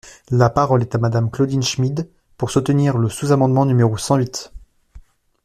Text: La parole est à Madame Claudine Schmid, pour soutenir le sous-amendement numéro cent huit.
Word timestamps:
La 0.31 0.49
parole 0.49 0.81
est 0.81 0.95
à 0.95 0.97
Madame 0.97 1.29
Claudine 1.29 1.61
Schmid, 1.61 2.09
pour 2.35 2.49
soutenir 2.49 2.97
le 2.97 3.07
sous-amendement 3.07 3.67
numéro 3.67 3.97
cent 3.99 4.15
huit. 4.15 4.51